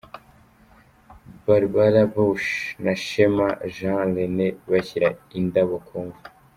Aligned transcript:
Barbara 1.45 2.03
Bush 2.13 2.47
na 2.83 2.93
Shema 3.03 3.47
Jean 3.75 4.07
Rene, 4.15 4.47
bashyira 4.71 5.07
indabo 5.39 5.75
ku 5.87 5.97
mva. 6.05 6.21